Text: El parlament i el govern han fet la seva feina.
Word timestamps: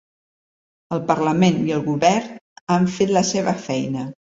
El 0.97 1.01
parlament 1.11 1.59
i 1.69 1.75
el 1.77 1.85
govern 1.91 2.33
han 2.77 2.91
fet 2.99 3.15
la 3.21 3.25
seva 3.35 3.57
feina. 3.71 4.11